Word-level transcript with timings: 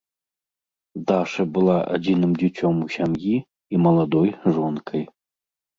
Даша 1.11 1.45
была 1.59 1.77
адзіным 1.97 2.33
дзіцём 2.41 2.73
у 2.87 2.91
сям'і 2.97 3.35
і 3.43 3.75
маладой 3.87 4.29
жонкай. 4.59 5.01